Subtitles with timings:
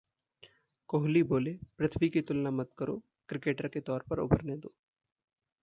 [0.89, 3.01] कोहली बोले- पृथ्वी की तुलना मत करो,
[3.29, 4.73] क्रिकेटर के तौर पर उभरने दो